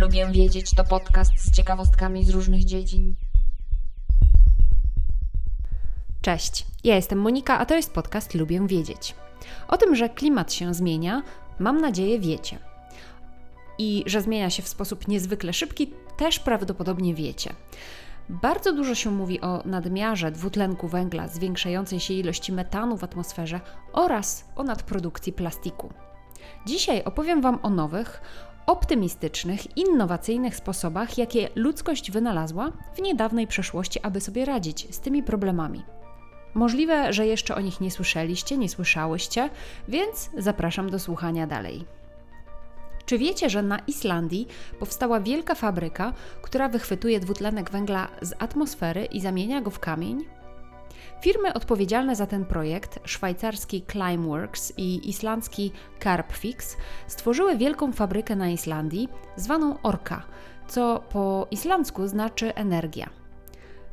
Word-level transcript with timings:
Lubię 0.00 0.26
wiedzieć 0.32 0.70
to 0.70 0.84
podcast 0.84 1.32
z 1.36 1.56
ciekawostkami 1.56 2.24
z 2.24 2.30
różnych 2.30 2.64
dziedzin. 2.64 3.14
Cześć, 6.20 6.66
ja 6.84 6.96
jestem 6.96 7.18
Monika, 7.18 7.58
a 7.58 7.66
to 7.66 7.74
jest 7.74 7.92
podcast 7.92 8.34
Lubię 8.34 8.66
wiedzieć. 8.66 9.14
O 9.68 9.76
tym, 9.76 9.96
że 9.96 10.08
klimat 10.08 10.52
się 10.52 10.74
zmienia, 10.74 11.22
mam 11.58 11.80
nadzieję 11.80 12.20
wiecie. 12.20 12.58
I 13.78 14.04
że 14.06 14.22
zmienia 14.22 14.50
się 14.50 14.62
w 14.62 14.68
sposób 14.68 15.08
niezwykle 15.08 15.52
szybki, 15.52 15.92
też 16.16 16.38
prawdopodobnie 16.38 17.14
wiecie. 17.14 17.52
Bardzo 18.28 18.72
dużo 18.72 18.94
się 18.94 19.10
mówi 19.10 19.40
o 19.40 19.62
nadmiarze 19.64 20.30
dwutlenku 20.30 20.88
węgla, 20.88 21.28
zwiększającej 21.28 22.00
się 22.00 22.14
ilości 22.14 22.52
metanu 22.52 22.96
w 22.96 23.04
atmosferze 23.04 23.60
oraz 23.92 24.44
o 24.56 24.62
nadprodukcji 24.62 25.32
plastiku. 25.32 25.92
Dzisiaj 26.66 27.04
opowiem 27.04 27.40
Wam 27.40 27.58
o 27.62 27.70
nowych, 27.70 28.22
optymistycznych, 28.70 29.76
innowacyjnych 29.76 30.56
sposobach, 30.56 31.18
jakie 31.18 31.48
ludzkość 31.54 32.10
wynalazła 32.10 32.72
w 32.94 33.02
niedawnej 33.02 33.46
przeszłości, 33.46 34.00
aby 34.02 34.20
sobie 34.20 34.44
radzić 34.44 34.94
z 34.94 35.00
tymi 35.00 35.22
problemami. 35.22 35.82
Możliwe, 36.54 37.12
że 37.12 37.26
jeszcze 37.26 37.54
o 37.54 37.60
nich 37.60 37.80
nie 37.80 37.90
słyszeliście, 37.90 38.56
nie 38.56 38.68
słyszałyście, 38.68 39.50
więc 39.88 40.30
zapraszam 40.38 40.90
do 40.90 40.98
słuchania 40.98 41.46
dalej. 41.46 41.84
Czy 43.06 43.18
wiecie, 43.18 43.50
że 43.50 43.62
na 43.62 43.78
Islandii 43.78 44.48
powstała 44.78 45.20
wielka 45.20 45.54
fabryka, 45.54 46.12
która 46.42 46.68
wychwytuje 46.68 47.20
dwutlenek 47.20 47.70
węgla 47.70 48.08
z 48.22 48.32
atmosfery 48.38 49.04
i 49.04 49.20
zamienia 49.20 49.60
go 49.60 49.70
w 49.70 49.78
kamień? 49.78 50.24
Firmy 51.20 51.54
odpowiedzialne 51.54 52.16
za 52.16 52.26
ten 52.26 52.44
projekt, 52.44 53.00
szwajcarski 53.04 53.82
Climeworks 53.92 54.72
i 54.76 55.08
islandzki 55.08 55.72
Carbfix, 56.02 56.76
stworzyły 57.06 57.56
wielką 57.56 57.92
fabrykę 57.92 58.36
na 58.36 58.48
Islandii, 58.48 59.08
zwaną 59.36 59.82
Orka, 59.82 60.22
co 60.68 61.04
po 61.12 61.46
islandzku 61.50 62.08
znaczy 62.08 62.54
energia. 62.54 63.10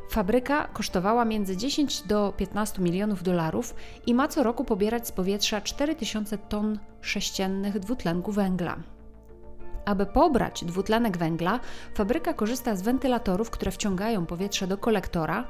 Fabryka 0.09 0.67
kosztowała 0.67 1.25
między 1.25 1.58
10 1.58 2.02
do 2.02 2.34
15 2.38 2.81
milionów 2.81 3.23
dolarów 3.23 3.75
i 4.06 4.14
ma 4.14 4.28
co 4.28 4.44
roku 4.44 4.66
pobierać 4.66 5.08
z 5.08 5.12
powietrza 5.12 5.62
4000 5.62 6.38
ton 6.38 6.80
sześciennych 7.02 7.80
dwutlenku 7.80 8.31
węgla. 8.31 8.78
Aby 9.88 10.06
pobrać 10.06 10.66
dwutlenek 10.66 11.18
węgla, 11.18 11.60
fabryka 11.94 12.34
korzysta 12.34 12.76
z 12.76 12.82
wentylatorów, 12.82 13.50
które 13.50 13.72
wciągają 13.72 14.26
powietrze 14.26 14.68
do 14.68 14.78
kolektora, 14.78 15.48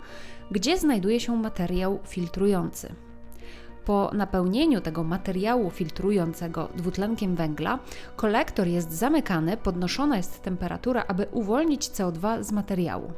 gdzie 0.51 0.77
znajduje 0.77 1.19
się 1.19 1.37
materiał 1.37 1.99
filtrujący. 2.07 2.95
Po 3.85 4.11
napełnieniu 4.13 4.81
tego 4.81 5.03
materiału 5.03 5.69
filtrującego 5.69 6.69
dwutlenkiem 6.75 7.35
węgla, 7.35 7.79
kolektor 8.15 8.67
jest 8.67 8.91
zamykany, 8.91 9.57
podnoszona 9.57 10.17
jest 10.17 10.41
temperatura, 10.41 11.03
aby 11.07 11.27
uwolnić 11.31 11.89
CO2 11.89 12.43
z 12.43 12.51
materiału. 12.51 13.11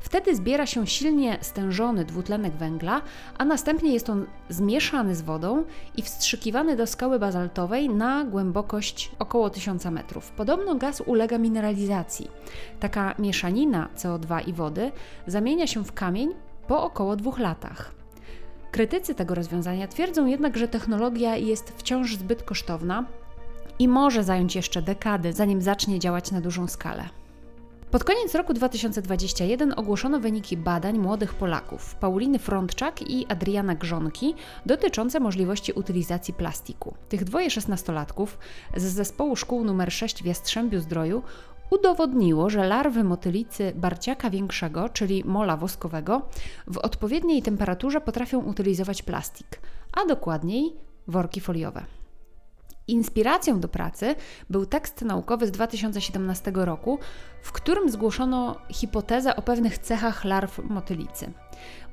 Wtedy 0.00 0.36
zbiera 0.36 0.66
się 0.66 0.86
silnie 0.86 1.38
stężony 1.40 2.04
dwutlenek 2.04 2.52
węgla, 2.52 3.02
a 3.38 3.44
następnie 3.44 3.92
jest 3.92 4.10
on 4.10 4.26
zmieszany 4.48 5.14
z 5.16 5.22
wodą 5.22 5.64
i 5.96 6.02
wstrzykiwany 6.02 6.76
do 6.76 6.86
skały 6.86 7.18
bazaltowej 7.18 7.88
na 7.88 8.24
głębokość 8.24 9.10
około 9.18 9.50
1000 9.50 9.84
metrów. 9.84 10.30
Podobno 10.30 10.74
gaz 10.74 11.00
ulega 11.06 11.38
mineralizacji. 11.38 12.30
Taka 12.80 13.14
mieszanina 13.18 13.88
CO2 13.96 14.48
i 14.48 14.52
wody 14.52 14.92
zamienia 15.26 15.66
się 15.66 15.84
w 15.84 15.92
kamień 15.92 16.34
po 16.68 16.82
około 16.82 17.16
dwóch 17.16 17.38
latach. 17.38 17.92
Krytycy 18.70 19.14
tego 19.14 19.34
rozwiązania 19.34 19.88
twierdzą 19.88 20.26
jednak, 20.26 20.56
że 20.56 20.68
technologia 20.68 21.36
jest 21.36 21.70
wciąż 21.70 22.16
zbyt 22.16 22.42
kosztowna 22.42 23.04
i 23.78 23.88
może 23.88 24.24
zająć 24.24 24.56
jeszcze 24.56 24.82
dekady, 24.82 25.32
zanim 25.32 25.62
zacznie 25.62 25.98
działać 25.98 26.30
na 26.30 26.40
dużą 26.40 26.68
skalę. 26.68 27.08
Pod 27.90 28.04
koniec 28.04 28.34
roku 28.34 28.54
2021 28.54 29.72
ogłoszono 29.76 30.20
wyniki 30.20 30.56
badań 30.56 30.98
młodych 30.98 31.34
Polaków 31.34 31.94
Pauliny 31.94 32.38
Frontczak 32.38 33.10
i 33.10 33.26
Adriana 33.26 33.74
Grzonki 33.74 34.34
dotyczące 34.66 35.20
możliwości 35.20 35.72
utylizacji 35.72 36.34
plastiku. 36.34 36.94
Tych 37.08 37.24
dwoje 37.24 37.50
szesnastolatków 37.50 38.38
z 38.76 38.82
zespołu 38.82 39.36
szkół 39.36 39.60
nr 39.60 39.92
6 39.92 40.22
w 40.22 40.26
Jastrzębiu 40.26 40.80
Zdroju 40.80 41.22
udowodniło, 41.70 42.50
że 42.50 42.66
larwy 42.66 43.04
motylicy 43.04 43.72
barciaka 43.74 44.30
większego, 44.30 44.88
czyli 44.88 45.24
mola 45.24 45.56
woskowego, 45.56 46.28
w 46.66 46.78
odpowiedniej 46.78 47.42
temperaturze 47.42 48.00
potrafią 48.00 48.38
utylizować 48.38 49.02
plastik, 49.02 49.60
a 49.92 50.06
dokładniej 50.06 50.76
worki 51.06 51.40
foliowe. 51.40 51.84
Inspiracją 52.88 53.60
do 53.60 53.68
pracy 53.68 54.14
był 54.50 54.66
tekst 54.66 55.02
naukowy 55.02 55.46
z 55.46 55.50
2017 55.50 56.52
roku, 56.54 56.98
w 57.42 57.52
którym 57.52 57.90
zgłoszono 57.90 58.56
hipotezę 58.70 59.36
o 59.36 59.42
pewnych 59.42 59.78
cechach 59.78 60.24
larw 60.24 60.58
motylicy. 60.58 61.32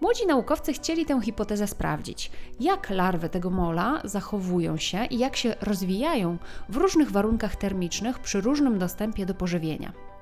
Młodzi 0.01 0.27
naukowcy 0.27 0.73
chcieli 0.73 1.05
tę 1.05 1.21
hipotezę 1.21 1.67
sprawdzić, 1.67 2.31
jak 2.59 2.89
larwy 2.89 3.29
tego 3.29 3.49
mola 3.49 4.01
zachowują 4.03 4.77
się 4.77 5.05
i 5.05 5.17
jak 5.17 5.35
się 5.35 5.55
rozwijają 5.61 6.37
w 6.69 6.77
różnych 6.77 7.11
warunkach 7.11 7.55
termicznych 7.55 8.19
przy 8.19 8.41
różnym 8.41 8.79
dostępie 8.79 9.25
do 9.25 9.33
pożywienia. 9.33 10.12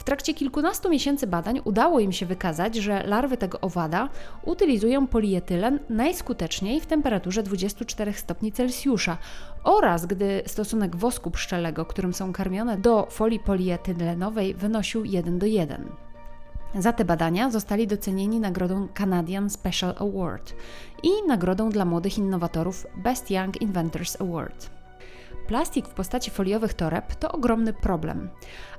W 0.00 0.04
trakcie 0.04 0.34
kilkunastu 0.34 0.90
miesięcy 0.90 1.26
badań 1.26 1.60
udało 1.64 2.00
im 2.00 2.12
się 2.12 2.26
wykazać, 2.26 2.76
że 2.76 3.02
larwy 3.06 3.36
tego 3.36 3.60
owada 3.60 4.08
utylizują 4.44 5.06
polietylen 5.06 5.78
najskuteczniej 5.88 6.80
w 6.80 6.86
temperaturze 6.86 7.42
24 7.42 8.12
stopni 8.12 8.52
Celsjusza 8.52 9.18
oraz 9.64 10.06
gdy 10.06 10.42
stosunek 10.46 10.96
wosku 10.96 11.30
pszczelego, 11.30 11.84
którym 11.84 12.14
są 12.14 12.32
karmione, 12.32 12.78
do 12.78 13.06
folii 13.10 13.38
polietylenowej 13.38 14.54
wynosił 14.54 15.04
1 15.04 15.38
do 15.38 15.46
1. 15.46 15.88
Za 16.74 16.92
te 16.92 17.04
badania 17.04 17.50
zostali 17.50 17.86
docenieni 17.86 18.40
nagrodą 18.40 18.88
Canadian 18.94 19.50
Special 19.50 19.94
Award 19.98 20.54
i 21.02 21.08
nagrodą 21.28 21.70
dla 21.70 21.84
młodych 21.84 22.18
innowatorów 22.18 22.86
Best 22.96 23.30
Young 23.30 23.62
Inventors 23.62 24.20
Award. 24.20 24.79
Plastik 25.50 25.88
w 25.88 25.94
postaci 25.94 26.30
foliowych 26.30 26.74
toreb 26.74 27.14
to 27.14 27.32
ogromny 27.32 27.72
problem, 27.72 28.30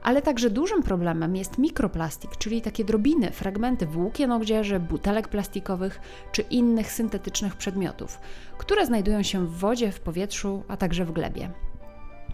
ale 0.04 0.22
także 0.22 0.50
dużym 0.50 0.84
problemem 0.84 1.36
jest 1.36 1.58
mikroplastik, 1.58 2.38
czyli 2.38 2.62
takie 2.62 2.86
drobiny, 2.86 3.32
fragmenty 3.32 3.86
włókien 3.86 4.32
odzieży, 4.32 4.80
butelek 4.80 5.28
plastikowych 5.28 6.00
czy 6.32 6.42
innych 6.42 6.92
syntetycznych 6.92 7.56
przedmiotów, 7.56 8.20
które 8.58 8.86
znajdują 8.86 9.24
się 9.24 9.48
w 9.48 9.58
wodzie, 9.58 9.92
w 9.92 10.00
powietrzu, 10.00 10.64
a 10.68 10.78
także 10.78 11.06
w 11.06 11.12
glebie. 11.12 11.52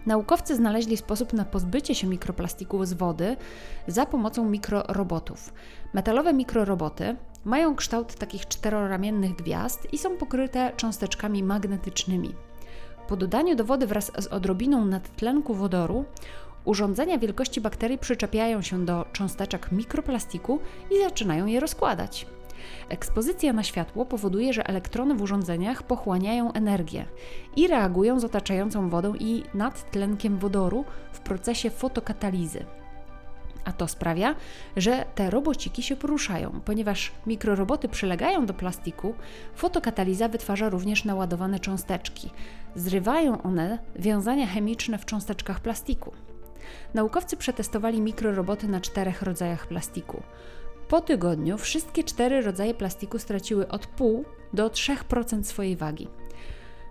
Naukowcy 0.06 0.56
znaleźli 0.56 0.96
sposób 0.96 1.32
na 1.32 1.44
pozbycie 1.44 1.94
się 1.94 2.06
mikroplastiku 2.06 2.84
z 2.84 2.92
wody 2.92 3.36
za 3.86 4.06
pomocą 4.06 4.48
mikrorobotów. 4.48 5.52
Metalowe 5.94 6.32
mikroroboty 6.32 7.16
mają 7.44 7.76
kształt 7.76 8.14
takich 8.14 8.48
czteroramiennych 8.48 9.36
gwiazd 9.36 9.92
i 9.92 9.98
są 9.98 10.16
pokryte 10.16 10.72
cząsteczkami 10.76 11.42
magnetycznymi. 11.42 12.47
Po 13.08 13.16
dodaniu 13.16 13.56
do 13.56 13.64
wody 13.64 13.86
wraz 13.86 14.12
z 14.18 14.26
odrobiną 14.26 14.84
nadtlenku 14.84 15.54
wodoru, 15.54 16.04
urządzenia 16.64 17.18
wielkości 17.18 17.60
bakterii 17.60 17.98
przyczepiają 17.98 18.62
się 18.62 18.84
do 18.84 19.04
cząsteczek 19.12 19.72
mikroplastiku 19.72 20.58
i 20.90 21.02
zaczynają 21.02 21.46
je 21.46 21.60
rozkładać. 21.60 22.26
Ekspozycja 22.88 23.52
na 23.52 23.62
światło 23.62 24.04
powoduje, 24.06 24.52
że 24.52 24.68
elektrony 24.68 25.14
w 25.14 25.22
urządzeniach 25.22 25.82
pochłaniają 25.82 26.52
energię 26.52 27.04
i 27.56 27.66
reagują 27.66 28.20
z 28.20 28.24
otaczającą 28.24 28.88
wodą 28.88 29.14
i 29.14 29.42
nadtlenkiem 29.54 30.38
wodoru 30.38 30.84
w 31.12 31.20
procesie 31.20 31.70
fotokatalizy. 31.70 32.64
A 33.64 33.72
to 33.72 33.88
sprawia, 33.88 34.34
że 34.76 35.04
te 35.14 35.30
robociki 35.30 35.82
się 35.82 35.96
poruszają. 35.96 36.60
Ponieważ 36.64 37.12
mikroroboty 37.26 37.88
przylegają 37.88 38.46
do 38.46 38.54
plastiku, 38.54 39.14
fotokataliza 39.54 40.28
wytwarza 40.28 40.68
również 40.68 41.04
naładowane 41.04 41.60
cząsteczki. 41.60 42.30
Zrywają 42.74 43.42
one 43.42 43.78
wiązania 43.96 44.46
chemiczne 44.46 44.98
w 44.98 45.04
cząsteczkach 45.04 45.60
plastiku. 45.60 46.12
Naukowcy 46.94 47.36
przetestowali 47.36 48.00
mikroroboty 48.00 48.68
na 48.68 48.80
czterech 48.80 49.22
rodzajach 49.22 49.66
plastiku. 49.66 50.22
Po 50.88 51.00
tygodniu 51.00 51.58
wszystkie 51.58 52.04
cztery 52.04 52.40
rodzaje 52.40 52.74
plastiku 52.74 53.18
straciły 53.18 53.68
od 53.68 53.86
0,5 53.86 54.22
do 54.52 54.68
3% 54.68 55.42
swojej 55.42 55.76
wagi. 55.76 56.08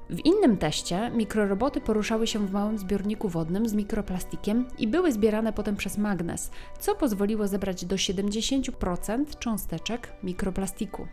W 0.10 0.26
innym 0.26 0.58
teście 0.58 1.12
mikroroboty 1.12 1.82
poruszały 1.82 2.28
się 2.28 2.48
w 2.48 2.52
małym 2.52 2.78
zbiorniku 2.78 3.30
wodnym 3.30 3.70
z 3.70 3.74
mikroplastikiem 3.74 4.66
i 4.78 4.88
były 4.88 5.12
zbierane 5.12 5.54
potem 5.54 5.76
przez 5.76 5.98
magnes, 5.98 6.52
co 6.80 6.96
pozwoliło 6.96 7.48
zebrać 7.48 7.86
do 7.86 7.96
70% 7.96 9.40
cząsteczek 9.40 10.14
mikroplastiku. 10.24 11.08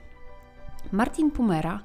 Martin 0.92 1.30
Pumera, 1.30 1.80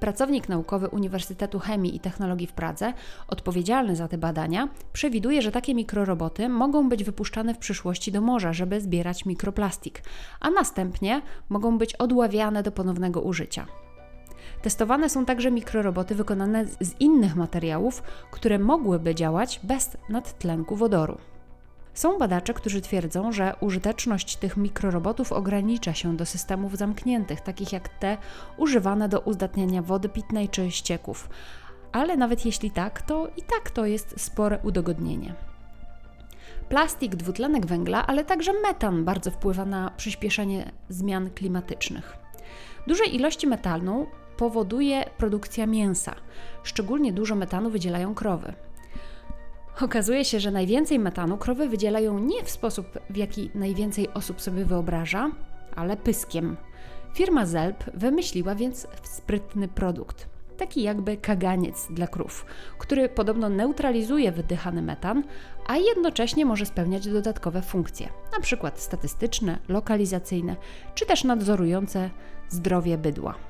pracownik 0.00 0.48
naukowy 0.48 0.88
Uniwersytetu 0.88 1.58
Chemii 1.58 1.96
i 1.96 2.00
Technologii 2.00 2.46
w 2.46 2.52
Pradze, 2.52 2.92
odpowiedzialny 3.28 3.96
za 3.96 4.08
te 4.08 4.18
badania, 4.18 4.68
przewiduje, 4.92 5.42
że 5.42 5.52
takie 5.52 5.74
mikroroboty 5.74 6.48
mogą 6.48 6.88
być 6.88 7.04
wypuszczane 7.04 7.54
w 7.54 7.58
przyszłości 7.58 8.12
do 8.12 8.20
morza, 8.20 8.52
żeby 8.52 8.80
zbierać 8.80 9.24
mikroplastik, 9.26 10.02
a 10.40 10.50
następnie 10.50 11.22
mogą 11.48 11.78
być 11.78 11.94
odławiane 11.94 12.62
do 12.62 12.72
ponownego 12.72 13.20
użycia. 13.20 13.66
Testowane 14.62 15.08
są 15.08 15.24
także 15.24 15.50
mikroroboty 15.50 16.14
wykonane 16.14 16.66
z 16.80 17.00
innych 17.00 17.36
materiałów, 17.36 18.02
które 18.30 18.58
mogłyby 18.58 19.14
działać 19.14 19.60
bez 19.62 19.96
nadtlenku 20.08 20.76
wodoru. 20.76 21.18
Są 21.94 22.18
badacze, 22.18 22.54
którzy 22.54 22.80
twierdzą, 22.80 23.32
że 23.32 23.54
użyteczność 23.60 24.36
tych 24.36 24.56
mikrorobotów 24.56 25.32
ogranicza 25.32 25.94
się 25.94 26.16
do 26.16 26.26
systemów 26.26 26.76
zamkniętych, 26.76 27.40
takich 27.40 27.72
jak 27.72 27.88
te 27.88 28.18
używane 28.56 29.08
do 29.08 29.20
uzdatniania 29.20 29.82
wody 29.82 30.08
pitnej 30.08 30.48
czy 30.48 30.70
ścieków. 30.70 31.28
Ale 31.92 32.16
nawet 32.16 32.46
jeśli 32.46 32.70
tak, 32.70 33.02
to 33.02 33.28
i 33.36 33.42
tak 33.42 33.70
to 33.70 33.86
jest 33.86 34.20
spore 34.20 34.58
udogodnienie. 34.62 35.34
Plastik, 36.68 37.16
dwutlenek 37.16 37.66
węgla, 37.66 38.06
ale 38.06 38.24
także 38.24 38.52
metan 38.62 39.04
bardzo 39.04 39.30
wpływa 39.30 39.64
na 39.64 39.90
przyspieszenie 39.96 40.72
zmian 40.88 41.30
klimatycznych. 41.30 42.16
Duże 42.86 43.04
ilości 43.04 43.46
metanu 43.46 44.06
powoduje 44.38 45.04
produkcja 45.18 45.66
mięsa. 45.66 46.14
Szczególnie 46.62 47.12
dużo 47.12 47.34
metanu 47.34 47.70
wydzielają 47.70 48.14
krowy. 48.14 48.52
Okazuje 49.80 50.24
się, 50.24 50.40
że 50.40 50.50
najwięcej 50.50 50.98
metanu 50.98 51.38
krowy 51.38 51.68
wydzielają 51.68 52.18
nie 52.18 52.44
w 52.44 52.50
sposób, 52.50 52.86
w 53.10 53.16
jaki 53.16 53.50
najwięcej 53.54 54.08
osób 54.14 54.40
sobie 54.40 54.64
wyobraża, 54.64 55.30
ale 55.76 55.96
pyskiem. 55.96 56.56
Firma 57.14 57.46
Zelp 57.46 57.84
wymyśliła 57.94 58.54
więc 58.54 58.86
sprytny 59.02 59.68
produkt, 59.68 60.28
taki 60.56 60.82
jakby 60.82 61.16
kaganiec 61.16 61.86
dla 61.90 62.06
krów, 62.06 62.46
który 62.78 63.08
podobno 63.08 63.48
neutralizuje 63.48 64.32
wydychany 64.32 64.82
metan, 64.82 65.22
a 65.66 65.76
jednocześnie 65.76 66.46
może 66.46 66.66
spełniać 66.66 67.08
dodatkowe 67.08 67.62
funkcje, 67.62 68.08
np. 68.32 68.70
statystyczne, 68.74 69.58
lokalizacyjne, 69.68 70.56
czy 70.94 71.06
też 71.06 71.24
nadzorujące 71.24 72.10
zdrowie 72.48 72.98
bydła. 72.98 73.47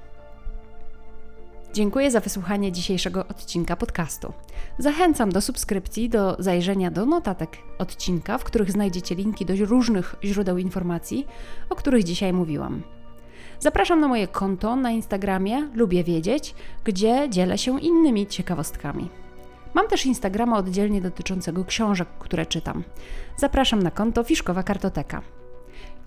Dziękuję 1.72 2.10
za 2.10 2.20
wysłuchanie 2.20 2.72
dzisiejszego 2.72 3.26
odcinka 3.26 3.76
podcastu. 3.76 4.32
Zachęcam 4.78 5.32
do 5.32 5.40
subskrypcji, 5.40 6.08
do 6.08 6.36
zajrzenia 6.38 6.90
do 6.90 7.06
notatek 7.06 7.58
odcinka, 7.78 8.38
w 8.38 8.44
których 8.44 8.72
znajdziecie 8.72 9.14
linki 9.14 9.46
do 9.46 9.54
różnych 9.66 10.16
źródeł 10.24 10.58
informacji, 10.58 11.26
o 11.70 11.74
których 11.74 12.04
dzisiaj 12.04 12.32
mówiłam. 12.32 12.82
Zapraszam 13.60 14.00
na 14.00 14.08
moje 14.08 14.28
konto 14.28 14.76
na 14.76 14.90
Instagramie 14.90 15.68
Lubię 15.74 16.04
Wiedzieć, 16.04 16.54
gdzie 16.84 17.26
dzielę 17.30 17.58
się 17.58 17.80
innymi 17.80 18.26
ciekawostkami. 18.26 19.08
Mam 19.74 19.88
też 19.88 20.06
Instagrama 20.06 20.58
oddzielnie 20.58 21.00
dotyczącego 21.00 21.64
książek, 21.64 22.08
które 22.18 22.46
czytam. 22.46 22.84
Zapraszam 23.36 23.82
na 23.82 23.90
konto 23.90 24.24
Fiszkowa 24.24 24.62
Kartoteka. 24.62 25.22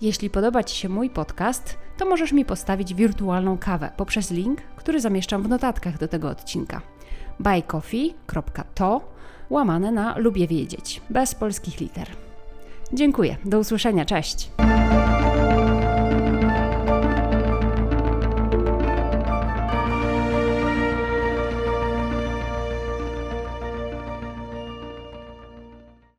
Jeśli 0.02 0.30
podoba 0.30 0.64
Ci 0.64 0.76
się 0.76 0.88
mój 0.88 1.10
podcast, 1.10 1.78
to 1.98 2.06
możesz 2.06 2.32
mi 2.32 2.44
postawić 2.44 2.94
wirtualną 2.94 3.58
kawę 3.58 3.90
poprzez 3.96 4.30
link, 4.30 4.60
który 4.76 5.00
zamieszczam 5.00 5.42
w 5.42 5.48
notatkach 5.48 5.98
do 5.98 6.08
tego 6.08 6.28
odcinka. 6.28 6.80
buycoffee.to 7.40 9.00
łamane 9.50 9.92
na 9.92 10.18
lubię 10.18 10.46
wiedzieć, 10.46 11.00
bez 11.10 11.34
polskich 11.34 11.80
liter. 11.80 12.08
Dziękuję, 12.92 13.36
do 13.44 13.58
usłyszenia, 13.58 14.04
cześć! 14.04 14.50